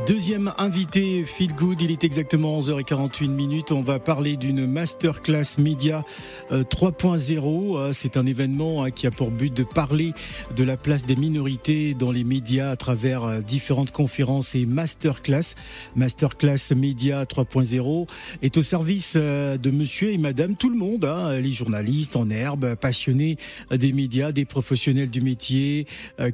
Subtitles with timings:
[0.00, 3.70] Deuxième invité, Feel Good, il est exactement 11h48 minutes.
[3.70, 6.04] On va parler d'une masterclass média
[6.50, 7.76] 3.0.
[7.78, 10.12] Euh, C'est un événement hein, qui a pour but de parler
[10.56, 15.54] de la place des minorités dans les médias à travers euh, différentes conférences et masterclass.
[15.94, 18.08] Masterclass média 3.0
[18.42, 22.30] est au service euh, de monsieur et madame tout le monde, hein, les journalistes en
[22.30, 23.38] herbe, passionnés
[23.70, 25.86] des médias, des professionnels du métier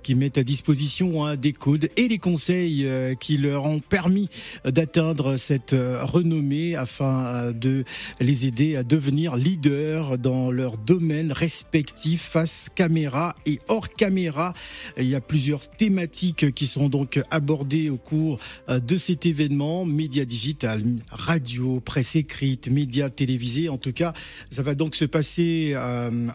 [0.02, 2.88] qui mettent à disposition hein, des codes et les conseils
[3.20, 4.28] qui leur ont permis
[4.64, 7.84] d'atteindre cette euh, renommée afin euh, de
[8.20, 14.54] les aider à devenir leaders dans leur domaine respectif face caméra et hors caméra.
[14.96, 19.84] Il y a plusieurs thématiques qui sont donc abordées au cours euh, de cet événement.
[19.84, 23.68] Médias digital, radio, presse écrite, médias télévisés.
[23.68, 24.12] En tout cas,
[24.51, 25.74] ça va donc se passer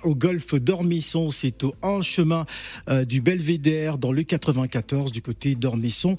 [0.03, 1.31] au golfe d'Ormesson.
[1.31, 2.45] C'est au en chemin
[3.07, 6.15] du Belvédère dans le 94 du côté d'Ormesson.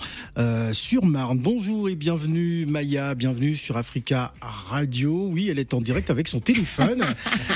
[0.87, 1.41] Sur Marne.
[1.41, 5.29] Bonjour et bienvenue Maya, bienvenue sur Africa Radio.
[5.33, 7.03] Oui, elle est en direct avec son téléphone.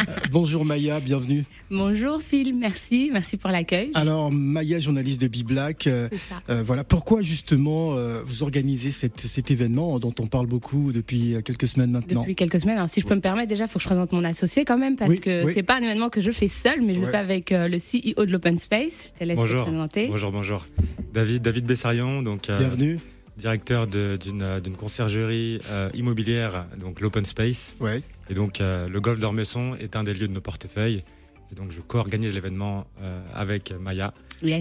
[0.08, 1.44] Euh, bonjour Maya, bienvenue.
[1.70, 3.90] Bonjour Phil, merci, merci pour l'accueil.
[3.94, 6.08] Alors Maya, journaliste de Biblack, euh,
[6.48, 11.90] euh, voilà pourquoi justement vous organisez cet événement dont on parle beaucoup depuis quelques semaines
[11.90, 12.22] maintenant.
[12.22, 12.78] Depuis quelques semaines.
[12.78, 14.78] Alors si je peux me permettre, déjà, il faut que je présente mon associé quand
[14.78, 17.06] même parce que ce c'est pas un événement que je fais seul, mais je le
[17.06, 19.12] fais avec le CEO de l'Open Space.
[19.14, 19.64] Je te laisse bonjour.
[19.64, 20.08] te présenter.
[20.08, 20.66] Bonjour, bonjour.
[21.12, 22.46] David, David Bessarion, donc.
[22.46, 22.98] Bienvenue
[23.40, 27.74] directeur d'une conciergerie euh, immobilière, donc l'Open Space.
[27.80, 28.02] Ouais.
[28.28, 31.02] Et donc euh, le golf d'Ormesson est un des lieux de nos portefeuilles.
[31.50, 34.14] Et donc je co-organise l'événement euh, avec Maya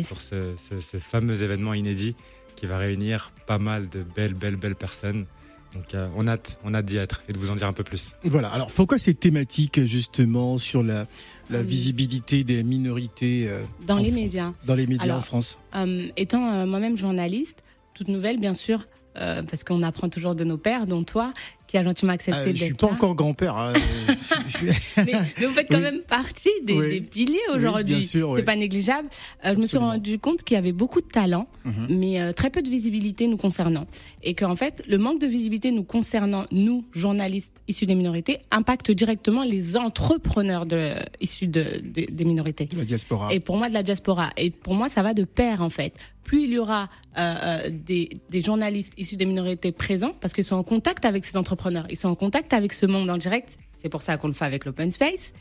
[0.08, 2.16] pour ce, ce, fameux événement inédit
[2.56, 5.26] qui va réunir pas mal de belles, belles, belles personnes.
[5.76, 7.84] Donc on a hâte, on a d'y être et de vous en dire un peu
[7.84, 8.16] plus.
[8.24, 8.50] Voilà.
[8.50, 11.06] Alors pourquoi cette thématique justement sur la,
[11.52, 13.48] la visibilité des minorités
[13.86, 15.60] dans les médias Dans les médias en France?
[16.18, 17.62] étant moi-même journaliste,
[18.00, 18.86] toute nouvelle, bien sûr,
[19.18, 21.34] euh, parce qu'on apprend toujours de nos pères, dont toi,
[21.70, 23.56] qui a gentiment accepté euh, Je suis pas encore grand-père.
[23.56, 23.74] Hein.
[24.98, 28.10] mais, vous faites quand même partie des, piliers aujourd'hui.
[28.16, 29.08] Oui, c'est pas négligeable.
[29.46, 31.88] Euh, je me suis rendu compte qu'il y avait beaucoup de talent, mhm.
[31.92, 33.86] mais euh, très peu de visibilité nous concernant,
[34.24, 38.90] et qu'en fait, le manque de visibilité nous concernant, nous journalistes issus des minorités, impacte
[38.90, 42.66] directement les entrepreneurs de, issus de, des minorités.
[42.66, 43.32] De la diaspora.
[43.32, 44.32] Et pour moi, de la diaspora.
[44.38, 45.94] Et pour moi, ça va de pair en fait.
[46.24, 46.90] Plus il y aura
[47.70, 51.59] des, des journalistes issus des minorités présents, parce qu'ils sont en contact avec ces entrepreneurs
[51.90, 53.58] ils sont en contact avec ce monde en direct.
[53.82, 55.34] C'est pour ça qu'on le fait avec l'open space.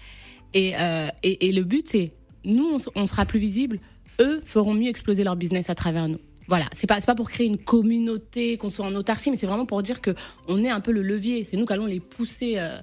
[0.55, 2.13] Et, euh, et, le but, c'est
[2.45, 3.81] nous, on, sera plus visible.
[4.21, 6.19] Eux feront mieux exploser leur business à travers nous.
[6.47, 9.67] Voilà, c'est pas pas pour créer une communauté, qu'on soit en autarcie, mais c'est vraiment
[9.67, 10.15] pour dire que
[10.47, 11.45] on est un peu le levier.
[11.45, 12.55] C'est nous qui allons les pousser.
[12.57, 12.81] Euh,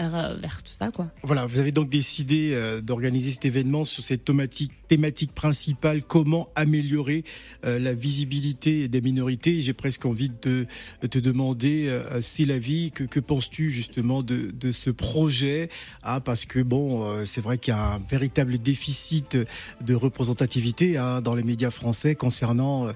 [0.00, 0.88] euh, vers, tout ça.
[1.22, 6.48] Voilà, vous avez donc décidé euh, d'organiser cet événement sur cette thématique, thématique principale, comment
[6.54, 7.24] améliorer
[7.64, 9.60] euh, la visibilité des minorités?
[9.60, 10.64] J'ai presque envie de
[11.08, 15.68] te demander, euh, c'est la vie, que, que penses-tu justement de, de, ce projet?
[16.02, 19.36] Ah, Parce que bon, c'est vrai qu'il y a un véritable déficit
[19.80, 22.88] de représentativité hein, dans les médias français concernant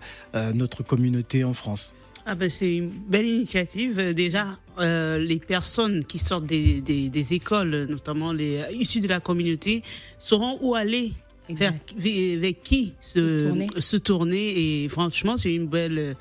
[0.54, 1.94] notre communauté en France.
[2.26, 3.98] Ah ben c'est une belle initiative.
[3.98, 4.46] Euh, déjà,
[4.78, 9.20] euh, les personnes qui sortent des, des, des, écoles, notamment les euh, issus de la
[9.20, 9.82] communauté,
[10.18, 11.12] sauront où aller,
[11.50, 13.66] vers, vers, qui se, tourner.
[13.78, 14.84] se tourner.
[14.84, 16.16] Et franchement, c'est une belle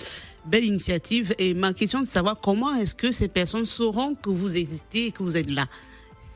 [0.46, 1.34] belle initiative.
[1.40, 5.08] Et ma question est de savoir comment est-ce que ces personnes sauront que vous existez
[5.08, 5.68] et que vous êtes là?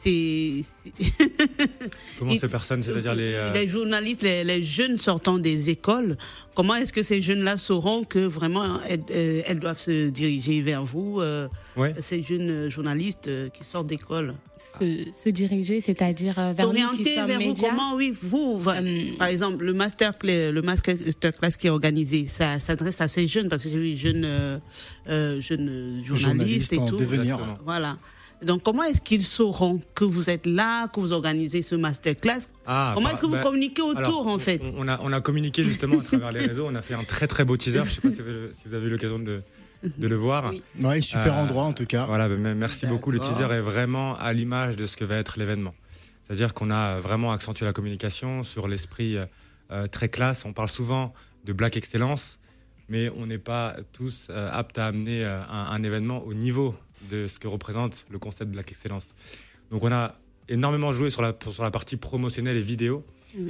[0.08, 0.94] C'est.
[2.20, 3.34] Comment ces personnes, c'est-à-dire les.
[3.34, 6.18] Euh, les journalistes, les, jeunes sortant des écoles,
[6.56, 11.20] comment est-ce que ces jeunes-là sauront que vraiment elles, euh, doivent se diriger vers vous,
[11.20, 11.48] euh,
[12.00, 14.36] ces jeunes journalistes qui sortent d'école?
[14.80, 18.62] Se, diriger, c'est-à-dire vers S'orienter vers vous, comment, oui, vous,
[19.18, 23.64] par exemple, le master, le masterclass qui est organisé, ça s'adresse à ces jeunes, parce
[23.64, 24.62] que j'ai vu jeunes,
[25.08, 26.98] jeunes journalistes, et tout.
[26.98, 27.40] Devenir.
[27.66, 27.98] Voilà.
[28.44, 32.92] Donc, comment est-ce qu'ils sauront que vous êtes là, que vous organisez ce masterclass ah,
[32.94, 36.00] Comment est-ce que vous bah, communiquez autour, en fait on a, on a communiqué justement
[36.00, 36.68] à travers les réseaux.
[36.70, 37.80] On a fait un très très beau teaser.
[37.80, 39.42] Je ne sais pas si vous, avez eu l'occasion de,
[39.84, 40.52] de le voir.
[40.80, 42.06] Oui, super euh, endroit en tout cas.
[42.06, 43.12] Voilà, bah, merci beaucoup.
[43.12, 45.74] Le teaser est vraiment à l'image de ce que va être l'événement.
[46.24, 49.18] C'est-à-dire qu'on a vraiment accentué la communication sur l'esprit
[49.72, 50.46] euh, très classe.
[50.46, 51.14] On parle souvent
[51.46, 52.38] de Black Excellence,
[52.90, 56.76] mais on n'est pas tous euh, aptes à amener un, un, événement au niveau
[57.10, 59.14] de ce que représente le concept Black Excellence.
[59.72, 60.16] Donc on a
[60.50, 63.06] énormément joué sur la, sur la partie promotionnelle et vidéo.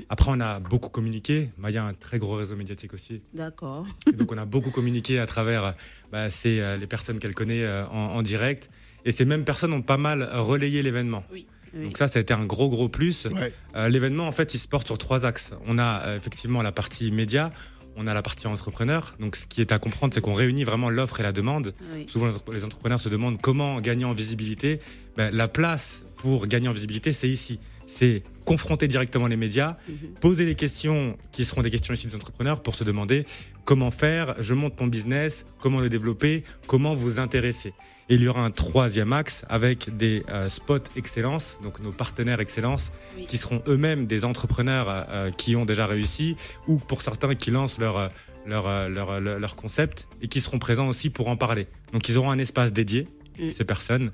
[0.10, 1.50] Après, on a beaucoup communiqué.
[1.58, 3.22] Maya a un très gros réseau médiatique aussi.
[3.34, 3.86] D'accord.
[4.18, 5.76] Donc, on a beaucoup communiqué à travers
[6.12, 8.70] bah, euh, les personnes qu'elle connaît euh, en, direct.
[9.06, 11.24] Et ces mêmes personnes ont pas mal relayé l'événement.
[11.32, 11.48] Oui.
[11.74, 13.26] Donc ça, ça a été un gros gros plus.
[13.26, 13.54] Ouais.
[13.76, 15.52] Euh, L'événement, en fait, il se porte sur trois axes.
[15.68, 17.52] On a euh, effectivement la partie média,
[17.98, 19.16] on a la partie entrepreneur.
[19.20, 21.74] Donc ce qui est à comprendre, c'est qu'on réunit vraiment l'offre et la demande.
[21.94, 22.06] Oui.
[22.08, 24.80] Souvent, les entrepreneurs se demandent comment gagner en visibilité.
[25.18, 27.60] Ben, la place pour gagner en visibilité, c'est ici.
[27.88, 29.76] C'est confronter directement les médias,
[30.22, 33.26] poser les questions qui seront des questions issues des entrepreneurs pour se demander
[33.66, 37.74] comment faire, je monte mon business, comment le développer, comment vous intéresser.
[38.08, 42.40] Et il y aura un troisième axe avec des euh, spots excellence, donc nos partenaires
[42.40, 43.26] excellence, Oui.
[43.28, 47.52] qui seront eux-mêmes des entrepreneurs euh, euh, qui ont déjà réussi, ou pour certains qui
[47.52, 48.10] lancent leur,
[48.46, 51.68] leur, leur, leur, leur concept et qui seront présents aussi pour en parler.
[51.92, 53.08] Donc ils auront un espace dédié,
[53.40, 53.52] Mm.
[53.52, 54.12] ces personnes,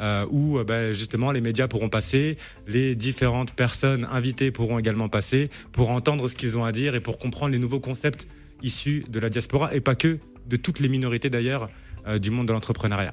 [0.00, 5.50] euh, où ben, justement les médias pourront passer, les différentes personnes invitées pourront également passer
[5.72, 8.28] pour entendre ce qu'ils ont à dire et pour comprendre les nouveaux concepts
[8.62, 11.68] issus de la diaspora et pas que de toutes les minorités d'ailleurs
[12.06, 13.12] euh, du monde de l'entrepreneuriat.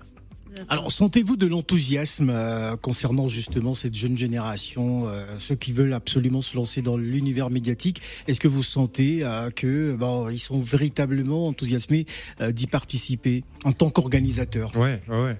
[0.70, 6.42] Alors, sentez-vous de l'enthousiasme euh, concernant justement cette jeune génération, euh, ceux qui veulent absolument
[6.42, 11.48] se lancer dans l'univers médiatique Est-ce que vous sentez euh, que bon, ils sont véritablement
[11.48, 12.06] enthousiasmés
[12.42, 15.38] euh, d'y participer en tant qu'organisateur Ouais, ouais, ouais.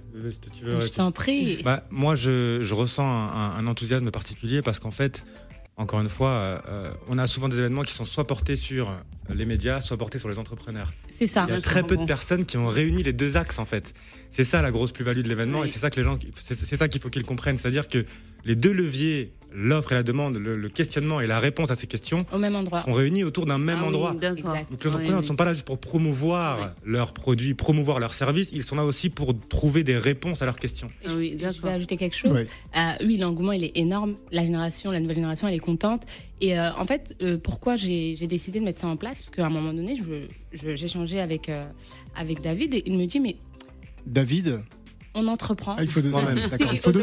[0.58, 1.62] Tu veux- Je t'en prie.
[1.64, 5.26] Bah, moi, je, je ressens un, un- un enthousiasme particulier parce qu'en fait,
[5.76, 8.92] encore une fois, euh, on a souvent des événements qui sont soit portés sur
[9.34, 10.92] les médias, soit portés sur les entrepreneurs.
[11.10, 11.46] C'est ça.
[11.50, 13.94] Il y a très peu de personnes qui ont réuni les deux axes en fait.
[14.30, 15.68] C'est ça la grosse plus-value de l'événement Oui.
[15.68, 18.06] et c'est ça que les gens, c'est c'est ça qu'il faut qu'ils comprennent, c'est-à-dire que
[18.46, 21.88] les deux leviers, l'offre et la demande, le, le questionnement et la réponse à ces
[21.88, 22.82] questions, Au même endroit.
[22.82, 24.14] sont réunis autour d'un même Ah endroit.
[24.14, 28.50] Donc les entrepreneurs ne sont pas là juste pour promouvoir leurs produits, promouvoir leurs services,
[28.52, 30.90] ils sont là aussi pour trouver des réponses à leurs questions.
[31.06, 32.46] Ah oui, Je vais ajouter quelque chose.
[32.76, 34.16] Euh, oui, l'engouement, il est énorme.
[34.32, 36.04] La génération, la nouvelle génération, elle est contente.
[36.42, 39.20] Et euh, en fait, euh, pourquoi j'ai j'ai décidé de mettre ça en place?
[39.22, 40.28] Parce qu'à un moment donné, je-
[40.58, 41.64] je- j'échangeais avec, euh,
[42.16, 43.38] avec David et il me dit, mais
[44.06, 44.62] David?
[45.16, 45.76] On entreprend.
[45.78, 46.42] Ah, il faut donner,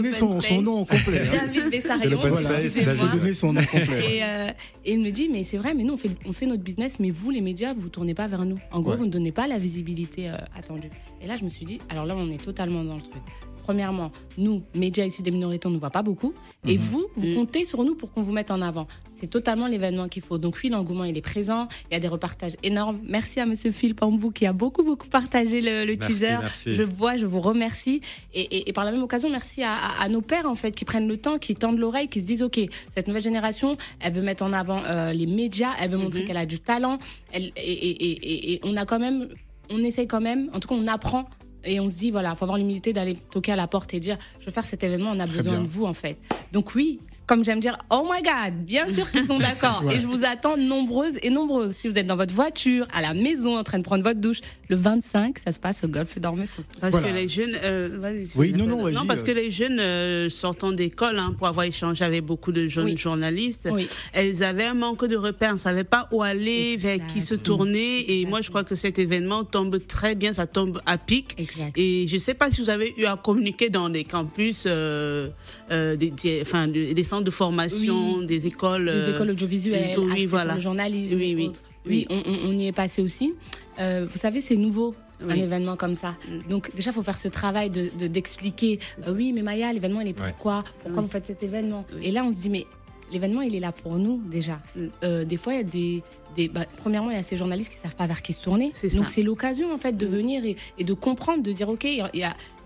[0.09, 1.23] il faut son, nom en complet.
[1.33, 1.51] hein.
[1.71, 4.17] C'est Voilà, il faut donner son nom complet.
[4.17, 4.49] Et, euh,
[4.85, 6.99] et il me dit, mais c'est vrai, mais nous, on fait, on fait notre business,
[6.99, 8.59] mais vous, les médias, vous ne tournez pas vers nous.
[8.73, 8.97] En gros, Ouais.
[8.97, 10.91] vous ne donnez pas la visibilité euh, attendue.
[11.23, 13.23] Et là, je me suis dit, alors là, on est totalement dans le truc.
[13.63, 16.33] Premièrement, nous, médias issus des minorités, on ne nous voit pas beaucoup.
[16.67, 17.35] Et vous, vous Mhm.
[17.37, 18.87] comptez sur nous pour qu'on vous mette en avant.
[19.15, 20.39] C'est totalement l'événement qu'il faut.
[20.39, 21.69] Donc oui, l'engouement, il est présent.
[21.91, 23.01] Il y a des repartages énormes.
[23.07, 26.29] Merci à Monsieur Phil Pambou qui a beaucoup, beaucoup partagé le, le Merci, teaser.
[26.41, 26.75] merci.
[26.75, 28.01] Je vois, je vous remercie.
[28.35, 30.73] Et, et- et par la même occasion, merci à, à- à nos pères, en fait,
[30.73, 32.59] qui prennent le temps, qui tendent l'oreille, qui se disent, OK,
[32.95, 36.37] cette nouvelle génération, elle veut mettre en avant euh, les médias, elle veut montrer qu'elle
[36.39, 36.99] a du talent.
[37.33, 39.29] Elle, et, et- et- et- et on a quand même,
[39.71, 41.29] on essaye quand même, en tout cas, on apprend.
[41.65, 44.17] Et on se dit, voilà, faut avoir l'humilité d'aller toquer à la porte et dire,
[44.41, 45.63] je veux faire cet événement, on a Très besoin bien.
[45.63, 46.17] de vous, en fait.
[46.53, 49.83] Donc oui, comme j'aime dire, oh my God, bien sûr qu'ils sont d'accord.
[49.91, 49.97] Ouais.
[49.97, 51.73] Et je vous attends nombreuses et nombreux.
[51.73, 54.41] Si vous êtes dans votre voiture, à la maison, en train de prendre votre douche,
[54.69, 56.63] le 25, ça se passe au Golfe d'Ormesson.
[56.81, 57.09] Parce Voilà.
[57.09, 57.57] que les jeunes.
[57.63, 59.27] euh, vas-y, Oui, non, non, vas-y, Non, parce euh.
[59.27, 62.97] que les jeunes euh, sortant d'école, hein, pour avoir échangé avec beaucoup de jeunes Oui.
[62.97, 63.89] journalistes, Oui.
[64.13, 67.35] elles avaient un manque de repères, elles ne savaient pas où aller, vers qui se
[67.35, 67.57] Exactement.
[67.59, 68.21] tourner.
[68.21, 71.35] Et moi, je crois que cet événement tombe très bien, ça tombe à pic.
[71.51, 71.77] Exact.
[71.79, 75.29] Et je ne sais pas si vous avez eu à communiquer dans des campus, euh,
[75.71, 78.27] euh, des, des- enfin, des, des centres de formation, Oui.
[78.27, 78.85] des écoles.
[78.87, 80.55] les euh, écoles audiovisuelles, oui, voilà.
[80.55, 81.47] le journalisme Oui, oui.
[81.49, 81.63] autres.
[81.87, 83.33] Oui, on, y est passé aussi.
[83.79, 84.95] Euh, vous savez, c'est nouveau.
[85.29, 86.15] Un événement comme ça.
[86.29, 86.49] Mm.
[86.51, 88.79] Donc déjà, il faut faire ce travail de de- d'expliquer.
[89.07, 91.05] euh, oui, mais Maya, l'événement, il est pourquoi Pourquoi Oui.
[91.07, 91.85] vous faites cet événement?
[91.95, 92.07] Oui.
[92.07, 92.65] Et là, on se dit, mais
[93.13, 94.61] l'événement, il est là pour nous déjà.
[94.77, 94.87] Mm.
[95.05, 96.03] Euh, des fois, il y a des,
[96.37, 98.71] des bah, premièrement, il y a ces journalistes qui savent pas vers qui se tourner.
[98.73, 101.85] C'est Donc c'est l'occasion en fait de venir et, et de comprendre, de dire ok,
[101.85, 102.11] il y a,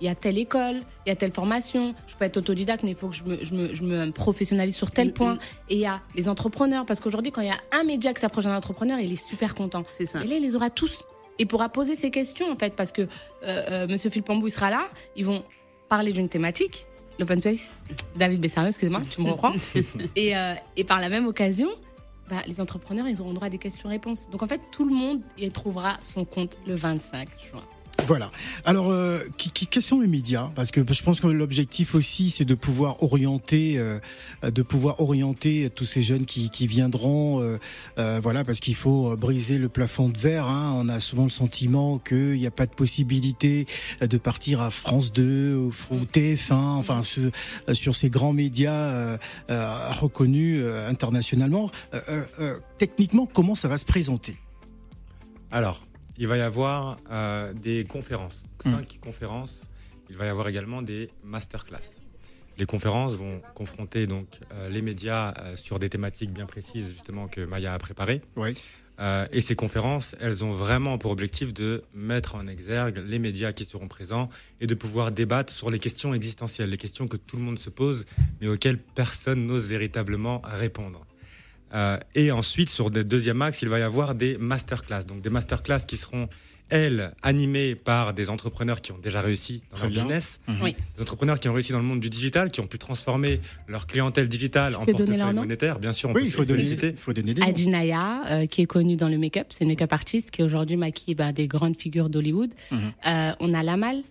[0.01, 1.95] il y a telle école, il y a telle formation.
[2.07, 4.77] Je peux être autodidacte, mais il faut que je me, je me, je me professionnalise
[4.77, 5.35] sur tel Mm, point.
[5.35, 5.39] mm.
[5.71, 8.21] Et il y a les entrepreneurs, parce qu'aujourd'hui, quand il y a un média qui
[8.21, 9.83] s'approche d'un entrepreneur, il est super content.
[9.87, 10.23] C'est ça.
[10.23, 11.05] Et là, il les aura tous.
[11.41, 13.07] Et pourra poser ses questions, en fait, parce que euh,
[13.43, 14.87] euh, Monsieur Phil Pambou, il sera là.
[15.17, 15.43] Ils vont
[15.89, 16.87] parler d'une thématique,
[17.19, 17.77] l'open space.
[18.17, 19.53] David Bessarieux, excuse-moi, tu me reprends.
[20.17, 21.69] et, euh, et par la même occasion,
[22.31, 24.31] bah, les entrepreneurs, ils auront droit à des questions-réponses.
[24.31, 27.63] Donc, en fait, tout le monde y trouvera son compte le 25 juin.
[28.07, 28.31] Voilà.
[28.65, 30.51] Alors, euh, qui, qui, quels sont les médias?
[30.55, 33.99] Parce que je pense que l'objectif aussi, c'est de pouvoir orienter, euh,
[34.43, 37.41] de pouvoir orienter tous ces jeunes qui, qui viendront.
[37.43, 37.59] euh,
[37.99, 40.47] euh, voilà, parce qu'il faut briser le plafond de verre.
[40.49, 40.75] Hein.
[40.77, 43.67] On a souvent le sentiment qu'il n'y a pas de possibilité
[44.01, 47.31] de partir à France 2 ou, ou TF1, enfin ce-
[47.73, 49.19] sur ces grands médias euh,
[49.51, 51.71] euh, reconnus euh, internationalement.
[51.95, 54.37] Euh, euh, euh, techniquement, comment ça va se présenter?
[55.51, 55.81] Alors,
[56.17, 59.69] il va y avoir euh, des conférences, cinq conférences.
[60.11, 62.01] Il va y avoir également des masterclass.
[62.57, 67.27] Les conférences vont confronter donc euh, les médias euh, sur des thématiques bien précises justement
[67.27, 68.23] que Maya a préparées.
[68.37, 68.55] Oui.
[69.33, 73.65] Et ces conférences, elles ont vraiment pour objectif de mettre en exergue les médias qui
[73.65, 74.29] seront présents
[74.61, 77.71] et de pouvoir débattre sur les questions existentielles, les questions que tout le monde se
[77.71, 78.05] pose,
[78.41, 81.05] mais auxquelles personne n'ose véritablement répondre.
[81.75, 85.05] Euh, et ensuite, sur le deuxième axe, il va y avoir des masterclass.
[85.07, 86.29] Donc des masterclass qui seront
[86.71, 90.73] elles, animées par des entrepreneurs qui ont déjà réussi dans leur business, Mhm.
[90.97, 93.87] des entrepreneurs qui ont réussi dans le monde du digital, qui ont pu transformer leur
[93.87, 95.79] clientèle digitale en portefeuille monétaire.
[95.79, 97.49] Bien sûr, on Oui, peut il faut donner, il faut donner des noms.
[97.49, 101.15] Adjinaya, euh, qui est connue dans le make-up, c'est une make-up artiste qui aujourd'hui maquille
[101.15, 102.55] ben, des grandes figures d'Hollywood.
[102.71, 102.79] Mhm.
[103.09, 104.03] Euh, on a Lamal,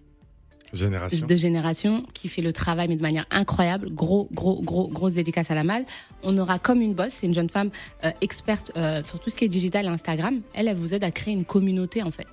[0.74, 1.28] Génération.
[1.28, 3.90] de génération, qui fait le travail mais de manière incroyable.
[3.92, 5.86] Gros, gros, gros, grosse dédicace à Lamal.
[6.24, 7.70] On aura comme une boss, c'est une jeune femme
[8.04, 10.42] euh, experte euh, sur tout ce qui est digital et Instagram.
[10.54, 12.28] Elle, elle vous aide à créer une communauté en fait.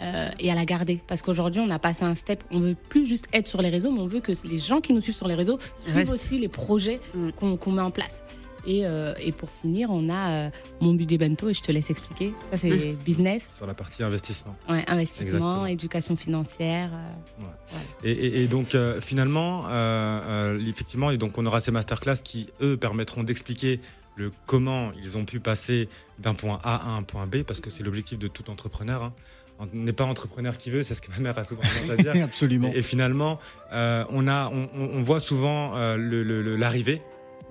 [0.00, 1.00] euh, et à la garder.
[1.06, 2.42] Parce qu'aujourd'hui, on a passé un step.
[2.50, 4.94] On veut plus juste être sur les réseaux, mais on veut que les gens qui
[4.94, 6.12] nous suivent sur les réseaux suivent Reste.
[6.14, 7.30] aussi les projets Mm.
[7.32, 8.24] qu'on qu'on met en place.
[8.66, 10.50] Et, euh, et pour finir, on a euh,
[10.80, 12.32] mon budget bento et je te laisse expliquer.
[12.52, 14.54] Ça, c'est business, Sur la partie investissement.
[14.68, 15.66] ouais, investissement, Exactement.
[15.66, 16.90] éducation financière.
[16.92, 17.44] euh,
[18.04, 19.70] Et, et- et donc euh, finalement, euh,
[20.56, 23.80] euh, effectivement, et donc on aura ces masterclass qui eux permettront d'expliquer
[24.16, 25.88] le comment ils ont pu passer
[26.18, 29.02] d'un point A à un point B, parce que c'est l'objectif de tout entrepreneur.
[29.04, 29.12] hein.
[29.58, 31.96] On n'est pas entrepreneur qui veut, c'est ce que ma mère a souvent tendance à
[31.96, 32.12] dire.
[32.24, 32.70] Absolument.
[32.74, 33.38] Et, et finalement,
[33.72, 37.00] euh, on, a, on, voit souvent euh, le- le- le- l'arrivée,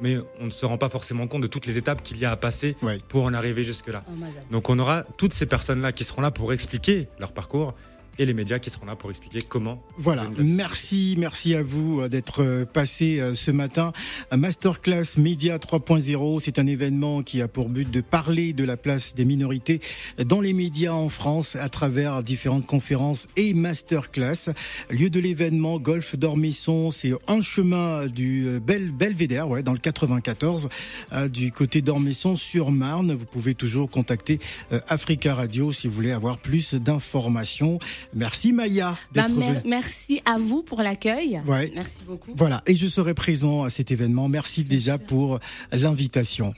[0.02, 2.32] mais on ne se rend pas forcément compte de toutes les étapes qu'il y a
[2.32, 3.00] à passer Ouais.
[3.08, 4.04] pour en arriver jusque-là.
[4.08, 4.34] Amazon.
[4.52, 7.74] Donc on aura toutes ces personnes-là qui seront là pour expliquer leur parcours
[8.18, 9.82] et les médias qui seront là pour expliquer comment.
[9.98, 13.94] Voilà, merci, merci à vous euh, d'être euh, passé euh, ce matin.
[14.36, 19.16] Masterclass Média 3.0, c'est un événement qui a pour but de parler de la place
[19.16, 19.80] des minorités
[20.26, 24.54] dans les médias en France à travers différentes conférences et masterclass.
[24.90, 30.70] Lieu de l'événement, Golfe d'Ormesson, c'est un chemin du Bel Belvédère, ouais, dans le 94,
[31.14, 33.14] euh, du côté d'Ormesson sur Marne.
[33.14, 34.40] Vous pouvez toujours contacter
[34.88, 37.80] Africa Radio si vous voulez avoir plus d'informations.
[38.14, 39.70] Merci Maya Bah, d'être mer- venue.
[39.70, 41.42] merci à vous pour l'accueil.
[41.48, 41.72] Ouais.
[41.76, 42.32] Merci beaucoup.
[42.36, 44.28] Voilà, et je serai présent à cet événement.
[44.30, 45.40] Merci déjà pour
[45.72, 46.54] l'invitation.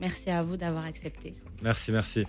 [0.00, 1.34] Merci à vous d'avoir accepté.
[1.62, 2.24] Merci, merci.